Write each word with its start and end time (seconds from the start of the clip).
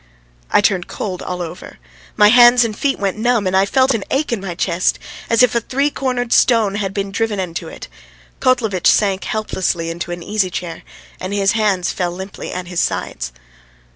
I 0.49 0.61
turned 0.61 0.87
cold 0.87 1.21
all 1.21 1.43
over; 1.43 1.77
my 2.17 2.29
hands 2.29 2.65
and 2.65 2.75
feet 2.75 2.97
went 2.97 3.19
numb 3.19 3.45
and 3.45 3.55
I 3.55 3.67
felt 3.67 3.93
an 3.93 4.03
ache 4.09 4.33
in 4.33 4.41
my 4.41 4.55
chest, 4.55 4.97
as 5.29 5.43
if 5.43 5.53
a 5.53 5.61
three 5.61 5.91
cornered 5.91 6.33
stone 6.33 6.73
had 6.73 6.91
been 6.91 7.11
driven 7.11 7.39
into 7.39 7.67
it. 7.67 7.87
Kotlovitch 8.39 8.87
sank 8.87 9.25
helplessly 9.25 9.91
into 9.91 10.09
an 10.09 10.23
easy 10.23 10.49
chair, 10.49 10.81
and 11.19 11.35
his 11.35 11.51
hands 11.51 11.91
fell 11.91 12.09
limply 12.09 12.51
at 12.51 12.65
his 12.65 12.79
sides. 12.79 13.31